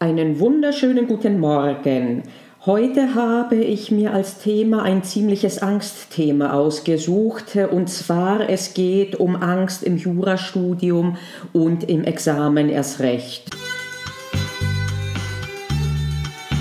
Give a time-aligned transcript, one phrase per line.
[0.00, 2.24] Einen wunderschönen guten Morgen.
[2.66, 9.36] Heute habe ich mir als Thema ein ziemliches Angstthema ausgesucht, und zwar es geht um
[9.36, 11.16] Angst im Jurastudium
[11.52, 13.50] und im Examen erst recht.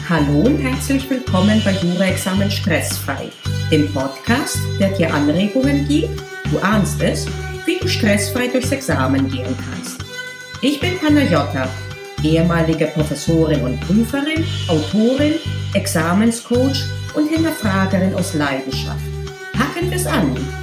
[0.07, 3.29] Hallo und herzlich willkommen bei Jura-Examen Stressfrei,
[3.71, 6.21] dem Podcast, der dir Anregungen gibt,
[6.51, 7.25] du ahnst es,
[7.65, 10.05] wie du stressfrei durchs Examen gehen kannst.
[10.61, 11.67] Ich bin Panayota
[12.23, 15.33] ehemalige Professorin und Prüferin, Autorin,
[15.73, 19.03] Examenscoach und Hinterfragerin aus Leidenschaft.
[19.53, 20.62] Packen es an!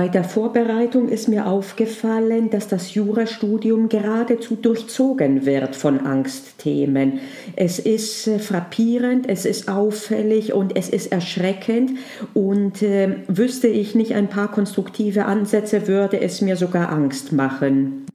[0.00, 7.20] Bei der Vorbereitung ist mir aufgefallen, dass das Jurastudium geradezu durchzogen wird von Angstthemen.
[7.54, 11.98] Es ist äh, frappierend, es ist auffällig und es ist erschreckend.
[12.32, 18.06] Und äh, wüsste ich nicht ein paar konstruktive Ansätze, würde es mir sogar Angst machen.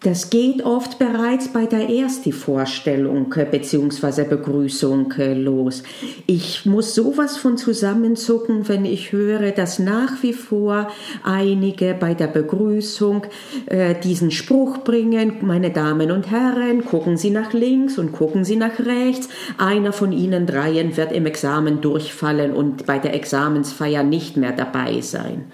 [0.00, 4.22] Das geht oft bereits bei der ersten Vorstellung äh, bzw.
[4.22, 5.82] Begrüßung äh, los.
[6.28, 10.86] Ich muss sowas von zusammenzucken, wenn ich höre, dass nach wie vor
[11.24, 13.26] einige bei der Begrüßung
[13.66, 18.56] äh, diesen Spruch bringen, meine Damen und Herren, gucken Sie nach links und gucken Sie
[18.56, 19.28] nach rechts.
[19.58, 25.00] Einer von Ihnen dreien wird im Examen durchfallen und bei der Examensfeier nicht mehr dabei
[25.00, 25.46] sein.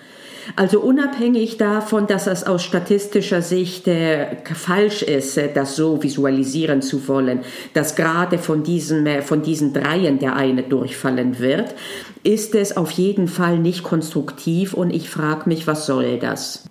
[0.57, 6.83] Also unabhängig davon, dass es aus statistischer Sicht äh, falsch ist, äh, das so visualisieren
[6.83, 7.41] zu wollen,
[7.73, 11.75] dass gerade von diesen, äh, von diesen Dreien der eine durchfallen wird,
[12.23, 16.65] ist es auf jeden Fall nicht konstruktiv und ich frage mich, was soll das?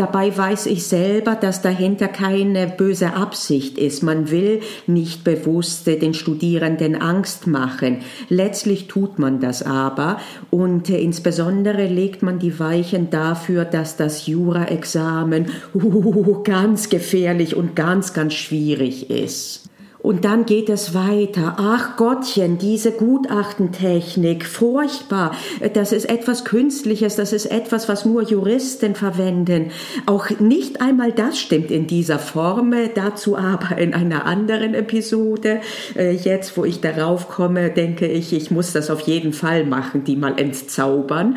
[0.00, 4.02] Dabei weiß ich selber, dass dahinter keine böse Absicht ist.
[4.02, 7.98] Man will nicht bewusst den Studierenden Angst machen.
[8.30, 14.26] Letztlich tut man das aber und äh, insbesondere legt man die Weichen dafür, dass das
[14.26, 19.69] Jura-Examen uh, ganz gefährlich und ganz, ganz schwierig ist.
[20.02, 21.56] Und dann geht es weiter.
[21.58, 25.32] Ach Gottchen, diese Gutachtentechnik, furchtbar.
[25.74, 29.70] Das ist etwas Künstliches, das ist etwas, was nur Juristen verwenden.
[30.06, 35.60] Auch nicht einmal das stimmt in dieser Form, dazu aber in einer anderen Episode.
[35.94, 40.04] Äh, jetzt, wo ich darauf komme, denke ich, ich muss das auf jeden Fall machen,
[40.04, 41.36] die mal entzaubern.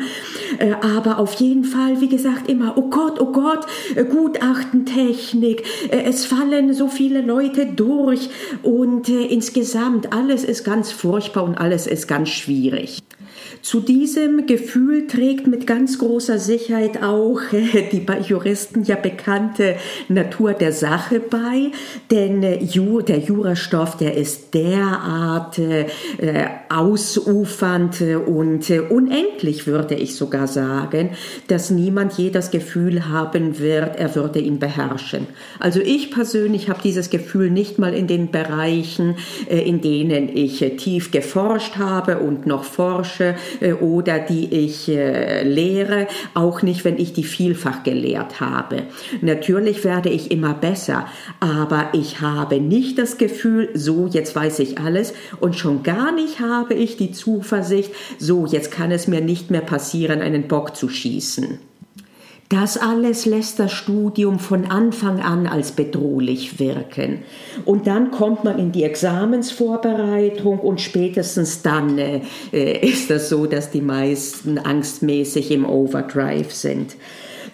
[0.58, 6.24] Äh, aber auf jeden Fall, wie gesagt, immer, oh Gott, oh Gott, äh, Gutachtentechnik, es
[6.24, 8.30] fallen so viele Leute durch
[8.62, 13.02] und äh, insgesamt alles ist ganz furchtbar und alles ist ganz schwierig.
[13.64, 19.76] Zu diesem Gefühl trägt mit ganz großer Sicherheit auch äh, die bei Juristen ja bekannte
[20.08, 21.70] Natur der Sache bei,
[22.10, 25.86] denn äh, der Jurastoff, der ist derart äh,
[26.68, 31.10] ausufernd und unendlich, würde ich sogar sagen,
[31.48, 35.26] dass niemand je das Gefühl haben wird, er würde ihn beherrschen.
[35.58, 39.16] Also ich persönlich habe dieses Gefühl nicht mal in den Bereichen,
[39.48, 43.34] in denen ich tief geforscht habe und noch forsche, äh,
[43.80, 48.84] oder die ich äh, lehre, auch nicht, wenn ich die vielfach gelehrt habe.
[49.20, 51.06] Natürlich werde ich immer besser,
[51.40, 56.40] aber ich habe nicht das Gefühl, so jetzt weiß ich alles und schon gar nicht
[56.40, 60.88] habe ich die Zuversicht, so jetzt kann es mir nicht mehr passieren, einen Bock zu
[60.88, 61.58] schießen.
[62.54, 67.24] Das alles lässt das Studium von Anfang an als bedrohlich wirken.
[67.64, 72.20] Und dann kommt man in die Examensvorbereitung und spätestens dann äh,
[72.52, 76.94] ist das so, dass die meisten angstmäßig im Overdrive sind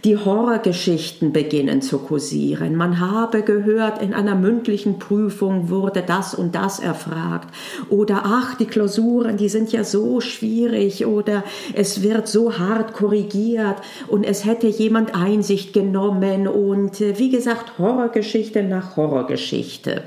[0.04, 2.76] die Horrorgeschichten beginnen zu kursieren.
[2.76, 7.48] Man habe gehört, in einer mündlichen Prüfung wurde das und das erfragt.
[7.88, 11.06] Oder ach, die Klausuren, die sind ja so schwierig.
[11.06, 11.44] Oder
[11.74, 13.76] es wird so hart korrigiert
[14.08, 16.48] und es hätte jemand Einsicht genommen.
[16.48, 20.02] Und äh, wie gesagt, Horrorgeschichte nach Horrorgeschichte.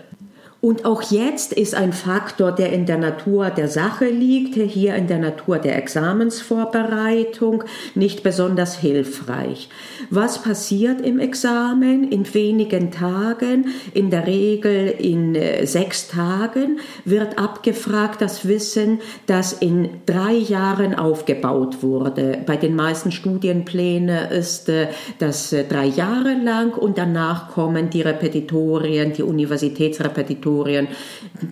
[0.63, 5.07] Und auch jetzt ist ein Faktor, der in der Natur der Sache liegt, hier in
[5.07, 7.66] der Natur der Examensvorbereitung,
[7.96, 9.68] nicht besonders hilfreich.
[10.09, 12.09] Was passiert im Examen?
[12.09, 19.52] In wenigen Tagen, in der Regel in äh, sechs Tagen, wird abgefragt das Wissen, das
[19.52, 22.37] in drei Jahren aufgebaut wurde.
[22.46, 24.87] Bei den meisten Studienplänen ist äh,
[25.20, 30.88] das äh, drei Jahre lang und danach kommen die Repetitorien, die Universitätsrepetitorien, Korrekturien,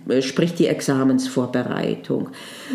[0.08, 2.28] äh, sprich die Examensvorbereitung.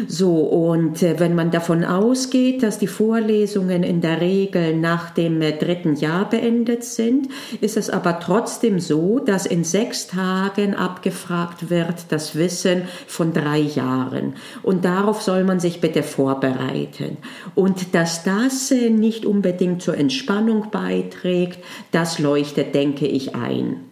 [0.07, 5.41] So, und äh, wenn man davon ausgeht, dass die Vorlesungen in der Regel nach dem
[5.41, 7.29] äh, dritten Jahr beendet sind,
[7.61, 13.59] ist es aber trotzdem so, dass in sechs Tagen abgefragt wird das Wissen von drei
[13.59, 14.33] Jahren.
[14.63, 17.17] Und darauf soll man sich bitte vorbereiten.
[17.55, 21.59] Und dass das nicht unbedingt zur Entspannung beiträgt,
[21.91, 23.86] das leuchtet, denke ich, ein.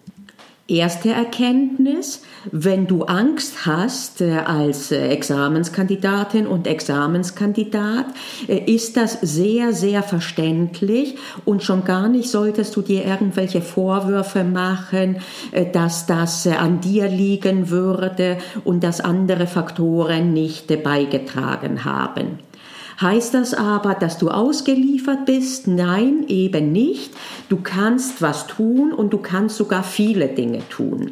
[0.68, 8.08] Erste Erkenntnis, wenn du Angst hast äh, als äh, Examenskandidatin und Examenskandidat,
[8.48, 14.44] äh, ist das sehr, sehr verständlich und schon gar nicht solltest du dir irgendwelche Vorwürfe
[14.44, 15.18] machen,
[15.72, 22.40] dass das an dir liegen würde und dass andere Faktoren nicht beigetragen haben.
[23.02, 25.68] Heißt das aber, dass du ausgeliefert bist?
[25.68, 27.14] Nein, eben nicht.
[27.50, 31.12] Du kannst was tun und du kannst sogar viele Dinge tun.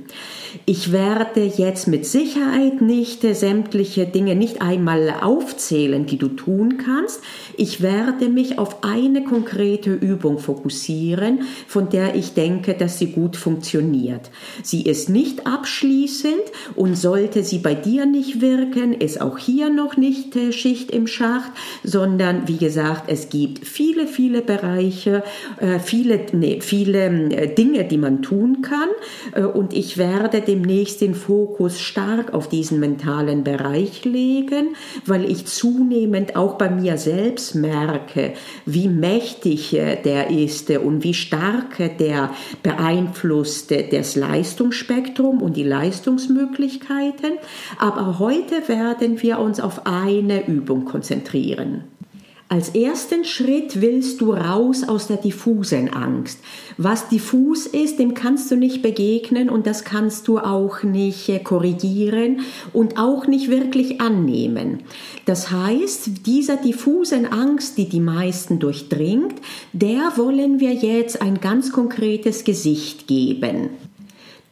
[0.65, 7.21] Ich werde jetzt mit Sicherheit nicht sämtliche Dinge nicht einmal aufzählen, die du tun kannst.
[7.57, 13.35] Ich werde mich auf eine konkrete Übung fokussieren, von der ich denke, dass sie gut
[13.35, 14.29] funktioniert.
[14.61, 16.43] Sie ist nicht abschließend
[16.75, 21.07] und sollte sie bei dir nicht wirken, ist auch hier noch nicht äh, Schicht im
[21.07, 21.51] Schacht,
[21.83, 25.23] sondern wie gesagt, es gibt viele, viele Bereiche,
[25.59, 28.89] äh, viele, nee, viele äh, Dinge, die man tun kann
[29.53, 34.75] und ich werde demnächst den Fokus stark auf diesen mentalen Bereich legen,
[35.05, 38.33] weil ich zunehmend auch bei mir selbst merke,
[38.65, 42.31] wie mächtig äh, der ist und wie stark der
[42.61, 47.33] beeinflusst das Leistungsspektrum und die Leistungsmöglichkeiten.
[47.77, 51.92] Aber heute werden wir uns auf eine Übung konzentrieren.
[52.53, 56.37] Als ersten Schritt willst du raus aus der diffusen Angst.
[56.77, 61.39] Was diffus ist, dem kannst du nicht begegnen und das kannst du auch nicht äh,
[61.39, 62.41] korrigieren
[62.71, 64.83] und auch nicht wirklich annehmen.
[65.25, 69.33] Das heißt, dieser diffusen Angst, die die meisten durchdringt,
[69.71, 73.71] der wollen wir jetzt ein ganz konkretes Gesicht geben.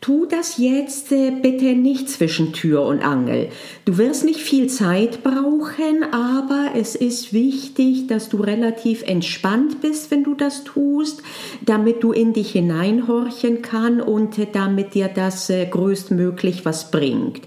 [0.01, 3.49] Tu das jetzt äh, bitte nicht zwischen Tür und Angel.
[3.85, 10.09] Du wirst nicht viel Zeit brauchen, aber es ist wichtig, dass du relativ entspannt bist,
[10.09, 11.21] wenn du das tust,
[11.63, 17.41] damit du in dich hineinhorchen kann und äh, damit dir das äh, größtmöglich was bringt.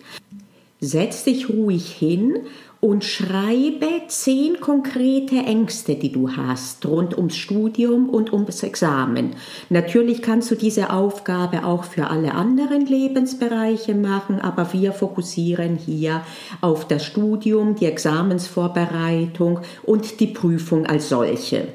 [0.80, 2.36] Setz dich ruhig hin
[2.84, 9.36] und schreibe zehn konkrete Ängste, die du hast rund ums Studium und ums Examen.
[9.70, 16.20] Natürlich kannst du diese Aufgabe auch für alle anderen Lebensbereiche machen, aber wir fokussieren hier
[16.60, 21.68] auf das Studium, die Examensvorbereitung und die Prüfung als solche.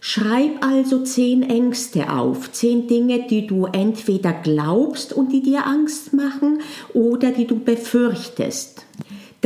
[0.00, 6.12] Schreib also zehn Ängste auf, zehn Dinge, die du entweder glaubst und die dir Angst
[6.12, 6.60] machen
[6.92, 8.84] oder die du befürchtest.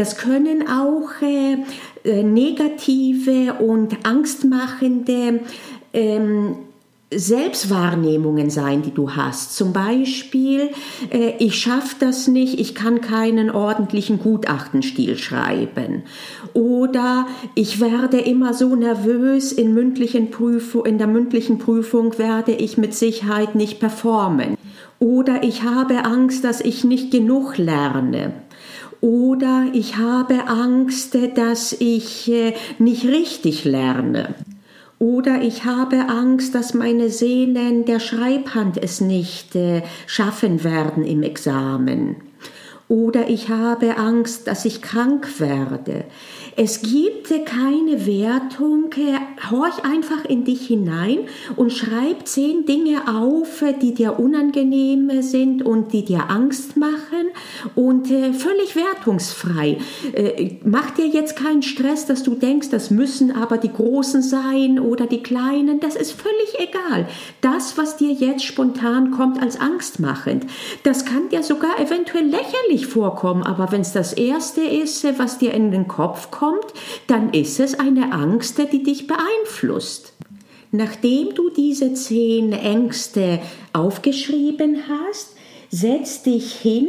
[0.00, 1.58] Das können auch äh,
[2.04, 5.40] äh, negative und angstmachende
[5.92, 6.56] ähm,
[7.12, 9.54] Selbstwahrnehmungen sein, die du hast.
[9.54, 10.70] Zum Beispiel,
[11.12, 16.04] äh, ich schaffe das nicht, ich kann keinen ordentlichen Gutachtenstil schreiben.
[16.54, 22.78] Oder ich werde immer so nervös in, mündlichen Prüfung, in der mündlichen Prüfung werde ich
[22.78, 24.56] mit Sicherheit nicht performen.
[24.98, 28.32] Oder ich habe Angst, dass ich nicht genug lerne
[29.00, 34.34] oder ich habe Angst, dass ich äh, nicht richtig lerne.
[34.98, 41.22] Oder ich habe Angst, dass meine Sehnen der Schreibhand es nicht äh, schaffen werden im
[41.22, 42.16] Examen.
[42.88, 46.04] Oder ich habe Angst, dass ich krank werde.
[46.62, 48.90] Es gibt keine Wertung.
[49.50, 51.20] Horch einfach in dich hinein
[51.56, 57.30] und schreib zehn Dinge auf, die dir unangenehm sind und die dir Angst machen
[57.74, 59.78] und äh, völlig wertungsfrei.
[60.12, 64.78] Äh, mach dir jetzt keinen Stress, dass du denkst, das müssen aber die Großen sein
[64.78, 65.80] oder die Kleinen.
[65.80, 67.08] Das ist völlig egal.
[67.40, 70.44] Das, was dir jetzt spontan kommt als angstmachend,
[70.82, 75.54] das kann dir sogar eventuell lächerlich vorkommen, aber wenn es das Erste ist, was dir
[75.54, 76.72] in den Kopf kommt, kommt,
[77.06, 80.12] dann ist es eine Angst, die dich beeinflusst.
[80.72, 83.40] Nachdem du diese zehn Ängste
[83.72, 85.34] aufgeschrieben hast,
[85.70, 86.88] setz dich hin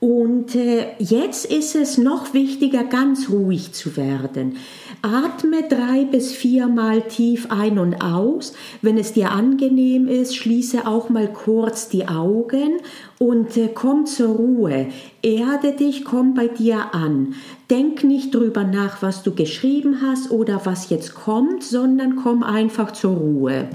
[0.00, 4.56] und äh, jetzt ist es noch wichtiger, ganz ruhig zu werden.
[5.02, 8.52] Atme drei bis viermal tief ein und aus.
[8.80, 12.78] Wenn es dir angenehm ist, schließe auch mal kurz die Augen
[13.18, 14.86] und äh, komm zur Ruhe.
[15.22, 17.34] Erde dich, komm bei dir an.
[17.68, 22.92] Denk nicht drüber nach, was du geschrieben hast oder was jetzt kommt, sondern komm einfach
[22.92, 23.68] zur Ruhe.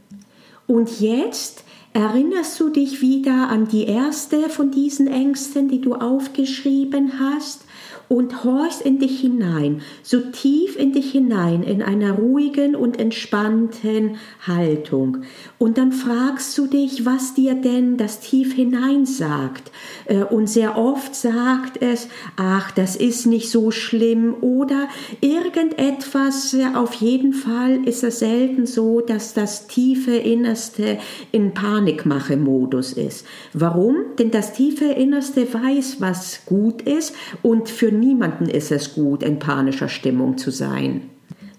[0.68, 1.63] Und jetzt
[1.94, 7.66] Erinnerst du dich wieder an die erste von diesen Ängsten, die du aufgeschrieben hast?
[8.10, 14.18] und horchst in dich hinein, so tief in dich hinein, in einer ruhigen und entspannten
[14.46, 15.24] Haltung.
[15.58, 19.72] Und dann fragst du dich, was dir denn das tief hinein sagt.
[20.06, 24.90] Äh, und sehr oft sagt es, ach, das ist nicht so schlimm oder
[25.22, 31.00] irgendetwas, äh, auf jeden Fall ist es selten so, dass das tiefe Innerste
[31.32, 33.26] in Panikmache-Modus ist.
[33.54, 33.96] Warum?
[34.18, 39.40] Denn das tiefe Innerste weiß, was gut ist und für niemanden ist es gut, in
[39.40, 41.10] panischer Stimmung zu sein.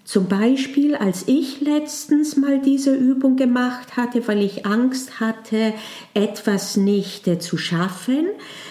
[0.03, 5.73] Zum Beispiel, als ich letztens mal diese Übung gemacht hatte, weil ich Angst hatte,
[6.13, 8.27] etwas nicht äh, zu schaffen,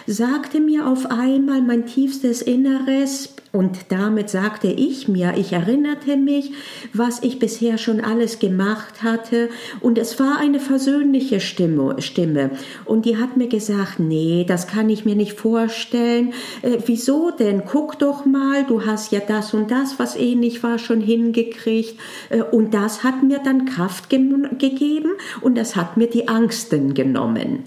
[0.06, 6.50] sagte mir auf einmal mein tiefstes Inneres, und damit sagte ich mir, ich erinnerte mich,
[6.92, 9.49] was ich bisher schon alles gemacht hatte.
[9.80, 11.94] Und es war eine versöhnliche Stimme.
[12.02, 12.50] Stimme.
[12.84, 16.32] Und die hat mir gesagt, nee, das kann ich mir nicht vorstellen.
[16.62, 17.62] Äh, wieso denn?
[17.64, 21.94] Guck doch mal, du hast ja das und das, was ähnlich war, schon hingekriegt.
[22.30, 24.20] Äh, und das hat mir dann Kraft ge
[24.58, 27.62] gegeben und das hat mir die Angsten genommen.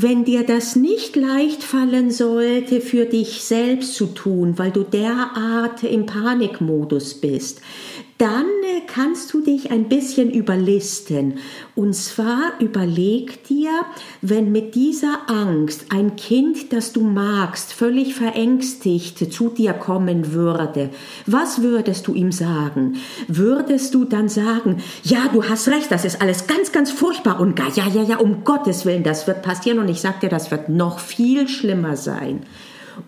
[0.00, 5.82] Wenn dir das nicht leicht fallen sollte, für dich selbst zu tun, weil du derart
[5.82, 7.60] im Panikmodus bist,
[8.18, 11.34] dann äh, kannst du dich ein bisschen überlisten.
[11.76, 13.70] Und zwar überleg dir,
[14.20, 20.90] wenn mit dieser Angst ein Kind, das du magst, völlig verängstigt zu dir kommen würde,
[21.26, 22.96] was würdest du ihm sagen?
[23.28, 27.54] Würdest du dann sagen, ja, du hast recht, das ist alles ganz, ganz furchtbar und
[27.54, 30.50] gar, ja, ja, ja, um Gottes Willen, das wird passieren und ich sag dir, das
[30.50, 32.42] wird noch viel schlimmer sein.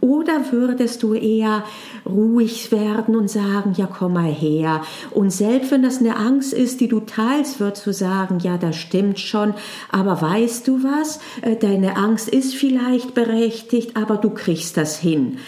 [0.01, 1.65] Oder würdest du eher
[2.07, 4.83] ruhig werden und sagen, ja, komm mal her.
[5.11, 8.77] Und selbst wenn das eine Angst ist, die du teilst, würdest du sagen, ja, das
[8.77, 9.55] stimmt schon.
[9.91, 11.21] Aber weißt du was?
[11.43, 15.39] Äh, deine Angst ist vielleicht berechtigt, aber du kriegst das hin.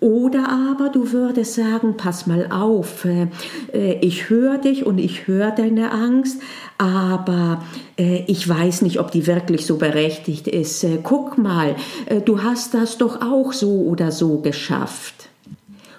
[0.00, 3.28] Oder aber du würdest sagen, pass mal auf, äh,
[3.72, 6.40] äh, ich höre dich und ich höre deine Angst,
[6.78, 7.62] aber
[8.26, 10.84] ich weiß nicht, ob die wirklich so berechtigt ist.
[10.84, 15.28] Äh, guck mal, äh, du hast das doch auch so oder so geschafft.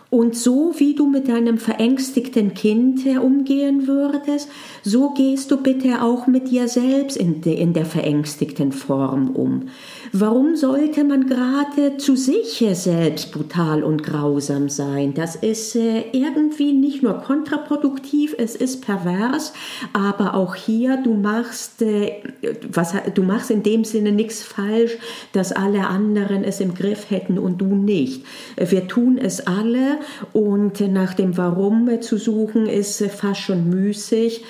[0.09, 4.47] Und so wie du mit deinem verängstigten Kind umgehen würdest,
[4.83, 9.69] so gehst du bitte auch mit dir selbst in der verängstigten Form um.
[10.15, 15.15] Warum sollte man gerade zu sich selbst brutal und grausam sein?
[15.15, 19.53] Das ist äh, irgendwie nicht nur kontraproduktiv, es ist pervers,
[19.91, 22.21] aber auch hier, du machst, äh,
[22.69, 24.99] was, du machst in dem Sinne nichts falsch,
[25.31, 28.23] dass alle anderen es im Griff hätten und du nicht.
[28.55, 29.97] Wir tun es alle
[30.31, 34.43] und nach dem Warum zu suchen ist fast schon müßig.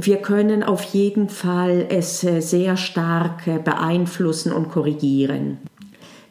[0.00, 5.09] Wir können auf jeden Fall es sehr stark beeinflussen und korrigieren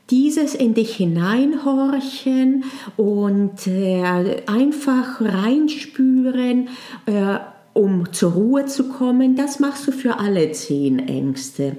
[0.10, 2.64] dieses in dich hineinhorchen
[2.98, 6.70] und äh, einfach reinspüren,
[7.06, 7.38] äh,
[7.74, 11.78] um zur Ruhe zu kommen, das machst du für alle zehn Ängste.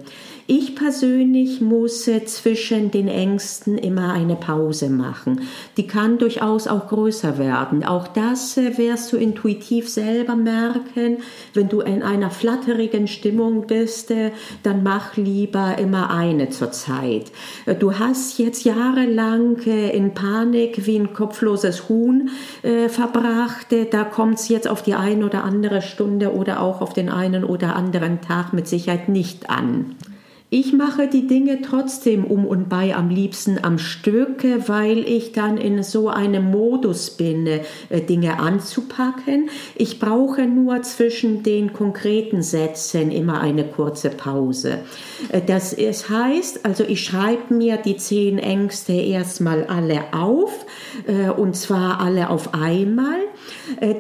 [0.52, 5.42] Ich persönlich muss äh, zwischen den Ängsten immer eine Pause machen.
[5.76, 7.85] Die kann durchaus auch größer werden.
[7.85, 11.19] Auch das äh, wirst du intuitiv selber merken.
[11.54, 14.33] Wenn du in einer flatterigen Stimmung bist, äh,
[14.64, 17.30] dann mach lieber immer eine zur Zeit.
[17.78, 22.30] Du hast jetzt jahrelang in Panik wie ein kopfloses Huhn
[22.88, 23.69] verbracht.
[23.90, 27.45] Da kommt es jetzt auf die eine oder andere Stunde oder auch auf den einen
[27.45, 29.97] oder anderen Tag mit Sicherheit nicht an.
[30.52, 35.57] Ich mache die Dinge trotzdem um und bei am liebsten am Stück, weil ich dann
[35.57, 37.61] in so einem Modus bin, äh,
[38.00, 39.49] Dinge anzupacken.
[39.76, 44.80] Ich brauche nur zwischen den konkreten Sätzen immer eine kurze Pause.
[45.28, 50.66] Äh, das ist, heißt, also ich schreibe mir die zehn Ängste erstmal alle auf,
[51.07, 53.21] äh, und zwar alle auf einmal.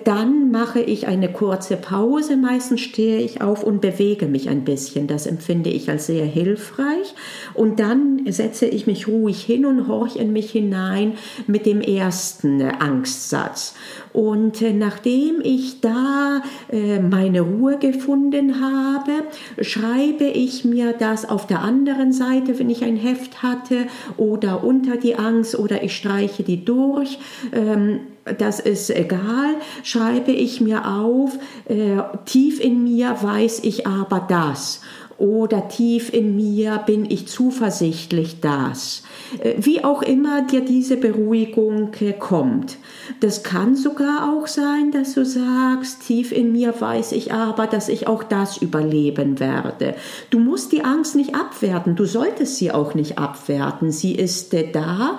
[0.04, 2.36] Dann mache ich eine kurze Pause.
[2.36, 5.06] Meistens stehe ich auf und bewege mich ein bisschen.
[5.06, 7.14] Das empfinde ich als sehr hilfreich hilfreich.
[7.54, 11.14] Und dann setze ich mich ruhig hin und horch in mich hinein
[11.46, 13.74] mit dem ersten Angstsatz.
[14.12, 19.12] Und äh, nachdem ich da äh, meine Ruhe gefunden habe,
[19.60, 24.96] schreibe ich mir das auf der anderen Seite, wenn ich ein Heft hatte, oder unter
[24.96, 27.18] die Angst oder ich streiche die durch.
[27.52, 28.00] Ähm,
[28.38, 34.82] das ist egal, schreibe ich mir auf, äh, tief in mir weiß ich aber das.
[35.20, 39.02] Oder tief in mir bin ich zuversichtlich das.
[39.38, 42.78] Äh, wie auch immer dir diese Beruhigung äh, kommt.
[43.20, 47.90] Das kann sogar auch sein, dass du sagst, tief in mir weiß ich aber, dass
[47.90, 49.94] ich auch das überleben werde.
[50.30, 53.92] Du musst die Angst nicht abwerten, du solltest sie auch nicht abwerten.
[53.92, 55.18] Sie ist äh, da,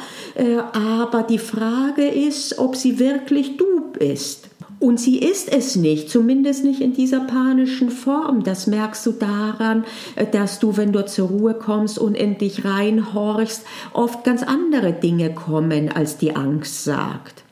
[0.74, 4.50] aber die Frage ist, ob sie wirklich du bist.
[4.81, 8.43] Und sie ist es nicht, zumindest nicht in dieser panischen Form.
[8.43, 9.85] Das merkst du daran,
[10.15, 14.91] äh, dass du, wenn du zur Ruhe kommst und in dich reinhorchst, oft ganz andere
[14.91, 17.43] Dinge kommen, als die Angst sagt.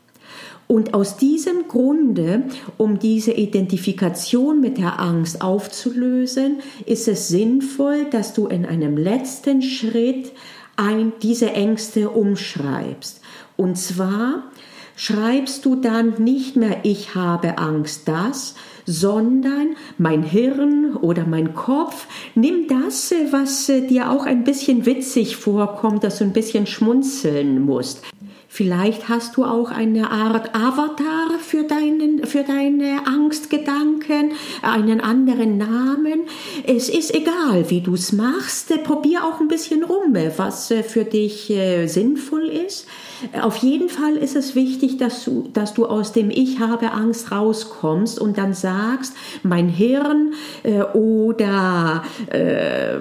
[0.66, 2.46] Und aus diesem Grunde,
[2.78, 9.62] um diese Identifikation mit der Angst aufzulösen, ist es sinnvoll, dass du in einem letzten
[9.62, 10.32] Schritt
[10.78, 13.22] ein, diese Ängste umschreibst.
[13.56, 14.46] Und zwar
[15.00, 18.54] schreibst du dann nicht mehr ich habe Angst das,
[18.86, 26.04] sondern mein Hirn oder mein Kopf, nimm das, was dir auch ein bisschen witzig vorkommt,
[26.04, 28.04] dass du ein bisschen schmunzeln musst.
[28.52, 34.32] Vielleicht hast du auch eine Art Avatar für, deinen, für deine Angstgedanken,
[34.64, 36.22] einen anderen Namen.
[36.66, 38.84] Es ist egal, wie du es machst.
[38.84, 42.88] Probier auch ein bisschen rum, was für dich äh, sinnvoll ist.
[43.40, 47.32] Auf jeden Fall ist es wichtig, dass du, dass du aus dem Ich habe Angst
[47.32, 49.14] rauskommst und dann sagst,
[49.44, 52.98] mein Hirn äh, oder äh,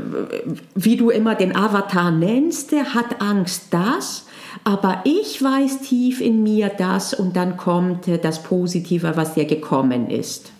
[0.75, 4.28] wie du immer den Avatar nennst, der hat Angst das
[4.65, 10.09] aber ich weiß tief in mir das und dann kommt das Positive, was dir gekommen
[10.09, 10.53] ist.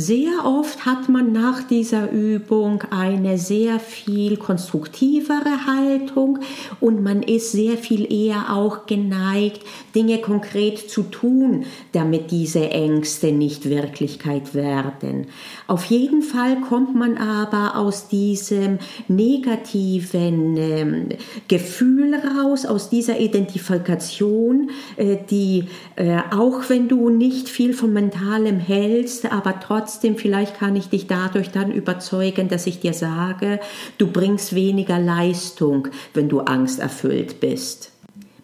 [0.00, 6.38] Sehr oft hat man nach dieser Übung eine sehr viel konstruktivere Haltung
[6.80, 9.60] und man ist sehr viel eher auch geneigt,
[9.94, 15.26] Dinge konkret zu tun, damit diese Ängste nicht Wirklichkeit werden.
[15.66, 21.16] Auf jeden Fall kommt man aber aus diesem negativen äh,
[21.48, 25.64] Gefühl raus, aus dieser Identifikation, äh, die
[25.96, 30.88] äh, auch wenn du nicht viel von mentalem hältst, aber trotzdem trotzdem, vielleicht kann ich
[30.88, 33.58] dich dadurch dann überzeugen, dass ich dir sage,
[33.98, 37.90] du bringst weniger Leistung, wenn du angsterfüllt bist.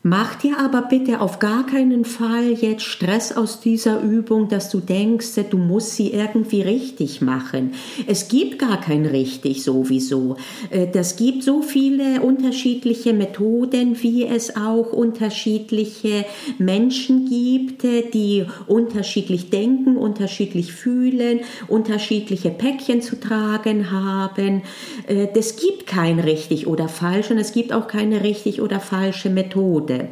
[0.09, 4.79] Mach dir aber bitte auf gar keinen Fall jetzt Stress aus dieser Übung, dass du
[4.79, 7.73] denkst, du musst sie irgendwie richtig machen.
[8.07, 10.37] Es gibt gar kein richtig sowieso.
[10.71, 16.25] Äh, das gibt so viele unterschiedliche Methoden, wie es auch unterschiedliche
[16.59, 24.63] Menschen gibt, äh, die unterschiedlich denken, unterschiedlich fühlen, unterschiedliche Päckchen zu tragen haben.
[25.09, 29.31] Es äh, gibt kein richtig oder falsch und es gibt auch keine richtig oder falsche
[29.31, 29.96] Methode.
[29.97, 30.09] Ende.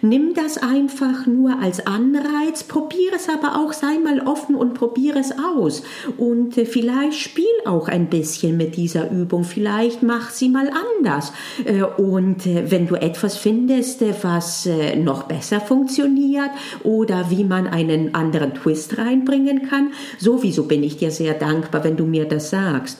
[0.00, 5.18] Nimm das einfach nur als Anreiz, probiere es aber auch, sei mal offen und probiere
[5.18, 5.82] es aus.
[6.16, 11.32] Und äh, vielleicht spiel auch ein bisschen mit dieser Übung, vielleicht mach sie mal anders.
[11.64, 16.50] Äh, und äh, wenn du etwas findest, was noch besser funktioniert
[16.84, 21.96] oder wie man einen anderen Twist reinbringen kann, sowieso bin ich dir sehr dankbar, wenn
[21.96, 22.98] du mir das sagst.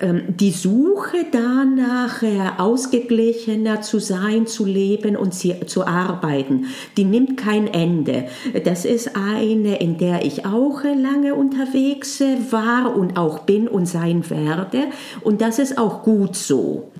[0.00, 2.22] Ähm, die Suche danach,
[2.58, 6.66] ausgeglichener zu sein, zu leben und zu zu arbeiten,
[6.96, 8.26] die nimmt kein Ende.
[8.64, 14.28] Das ist eine, in der ich auch lange unterwegs war und auch bin und sein
[14.30, 14.84] werde.
[15.22, 16.90] Und das ist auch gut so.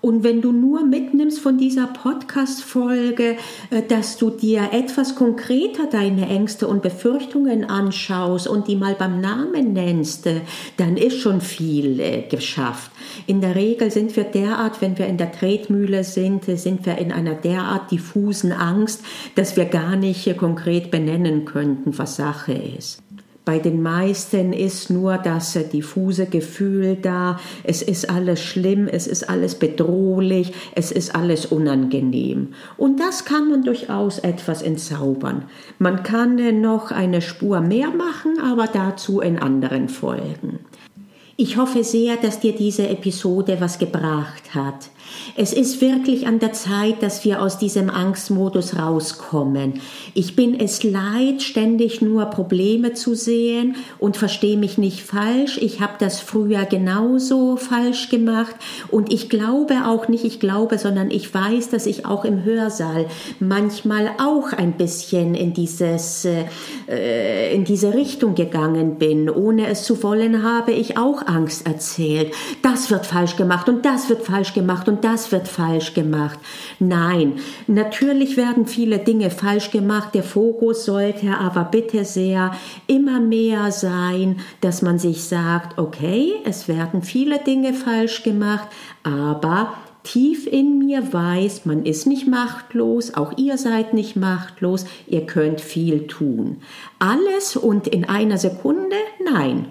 [0.00, 3.36] Und wenn du nur mitnimmst von dieser Podcast-Folge,
[3.70, 9.20] äh, dass du dir etwas konkreter deine Ängste und Befürchtungen anschaust und die mal beim
[9.20, 10.40] Namen nennst, äh,
[10.78, 12.90] dann ist schon viel äh, geschafft.
[13.26, 17.12] In der Regel sind wir derart, wenn wir in der Tretmühle sind, sind wir in
[17.12, 19.02] einer derart diffusen Angst,
[19.34, 23.02] dass wir gar nicht konkret benennen könnten, was Sache ist.
[23.50, 29.28] Bei den meisten ist nur das diffuse Gefühl da, es ist alles schlimm, es ist
[29.28, 32.54] alles bedrohlich, es ist alles unangenehm.
[32.76, 35.46] Und das kann man durchaus etwas entzaubern.
[35.80, 40.60] Man kann noch eine Spur mehr machen, aber dazu in anderen Folgen.
[41.36, 44.90] Ich hoffe sehr, dass dir diese Episode was gebracht hat.
[45.36, 49.80] Es ist wirklich an der Zeit, dass wir aus diesem Angstmodus rauskommen.
[50.14, 55.58] Ich bin es leid, ständig nur Probleme zu sehen und verstehe mich nicht falsch.
[55.60, 58.54] Ich habe das früher genauso falsch gemacht
[58.88, 63.06] und ich glaube auch nicht, ich glaube, sondern ich weiß, dass ich auch im Hörsaal
[63.38, 69.30] manchmal auch ein bisschen in dieses äh, in diese Richtung gegangen bin.
[69.30, 72.32] Ohne es zu wollen, habe ich auch Angst erzählt.
[72.62, 76.38] Das wird falsch gemacht und das wird falsch gemacht und das wird falsch gemacht.
[76.78, 77.34] Nein,
[77.66, 80.14] natürlich werden viele Dinge falsch gemacht.
[80.14, 82.52] Der Fokus sollte aber bitte sehr
[82.86, 88.68] immer mehr sein, dass man sich sagt, okay, es werden viele Dinge falsch gemacht,
[89.02, 95.26] aber tief in mir weiß, man ist nicht machtlos, auch ihr seid nicht machtlos, ihr
[95.26, 96.58] könnt viel tun.
[96.98, 98.96] Alles und in einer Sekunde?
[99.24, 99.66] Nein.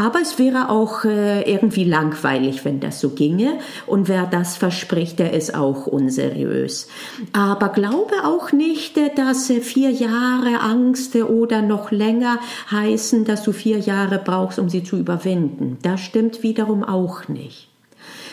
[0.00, 3.58] Aber es wäre auch äh, irgendwie langweilig, wenn das so ginge.
[3.86, 6.88] Und wer das verspricht, der ist auch unseriös.
[7.34, 12.38] Aber glaube auch nicht, äh, dass äh, vier Jahre Angst oder noch länger
[12.70, 15.76] heißen, dass du vier Jahre brauchst, um sie zu überwinden.
[15.82, 17.68] Das stimmt wiederum auch nicht.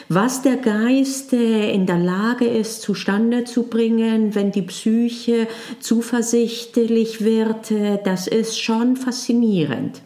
[0.08, 5.50] Was der Geist in der Lage ist, zustande zu bringen, wenn die Psyche
[5.82, 7.74] zuversichtlich wird,
[8.06, 10.02] das ist schon faszinierend.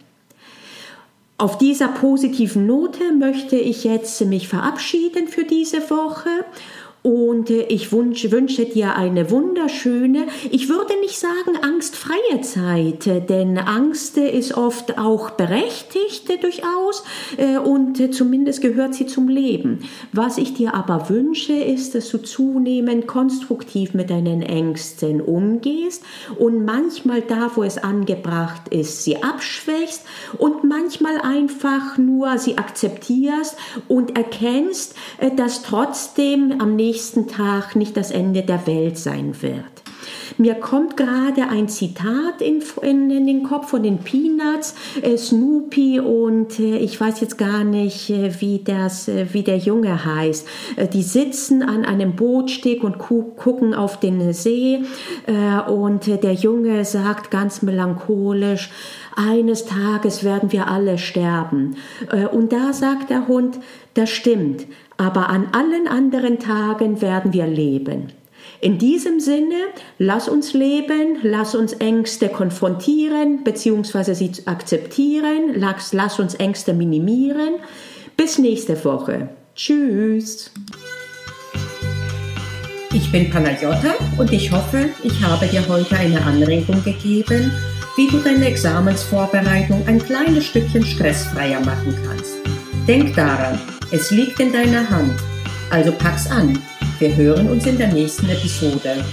[1.41, 6.29] Auf dieser positiven Note möchte ich jetzt mich verabschieden für diese Woche
[7.03, 13.21] und äh, ich wünsche, wünsche dir eine wunderschöne, ich würde nicht sagen angstfreie Zeit, äh,
[13.21, 17.03] denn Angst äh, ist oft auch berechtigt durchaus
[17.65, 19.79] und zumindest gehört sie zum Leben.
[20.11, 26.03] Was ich dir aber wünsche, ist, dass du zunehmend konstruktiv mit deinen Ängsten umgehst
[26.37, 30.03] und manchmal da, wo es angebracht ist, sie abschwächst
[30.37, 34.95] und manchmal einfach nur sie akzeptierst und erkennst,
[35.35, 39.63] dass trotzdem am nächsten nächsten Tag nicht das Ende der Welt sein wird.
[40.37, 46.01] Mir kommt gerade ein Zitat in, in, in, den Kopf von den Peanuts, äh, Snoopy
[46.01, 50.47] und äh, ich weiß jetzt gar nicht, äh, wie, das, äh, wie der Junge heißt.
[50.75, 54.81] Äh, die sitzen an einem Bootsteg und gu gucken auf den See
[55.27, 58.69] äh, und der Junge sagt ganz melancholisch,
[59.15, 61.75] eines Tages werden wir alle sterben.
[62.31, 63.59] und da sagt der Hund,
[63.93, 64.65] das stimmt,
[65.01, 68.13] aber an allen anderen Tagen werden wir leben.
[68.59, 69.55] In diesem Sinne,
[69.97, 74.13] lass uns leben, lass uns Ängste konfrontieren bzw.
[74.13, 77.55] sie akzeptieren, lass, lass uns Ängste minimieren.
[78.15, 79.29] Bis nächste Woche.
[79.55, 80.51] Tschüss.
[82.93, 87.51] Ich bin Panagiotta und ich hoffe, ich habe dir heute eine Anregung gegeben,
[87.95, 92.35] wie du deine Examensvorbereitung ein kleines Stückchen stressfreier machen kannst.
[92.87, 93.59] Denk daran,
[93.91, 95.19] es liegt in deiner Hand.
[95.69, 96.57] Also pack's an.
[96.99, 99.03] Wir hören uns in der nächsten Episode.